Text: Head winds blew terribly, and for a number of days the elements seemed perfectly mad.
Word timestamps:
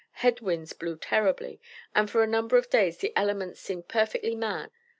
Head 0.13 0.39
winds 0.41 0.73
blew 0.73 0.97
terribly, 0.97 1.61
and 1.93 2.09
for 2.09 2.23
a 2.23 2.27
number 2.27 2.57
of 2.57 2.71
days 2.71 2.97
the 2.97 3.13
elements 3.15 3.59
seemed 3.61 3.87
perfectly 3.87 4.33
mad. 4.33 4.71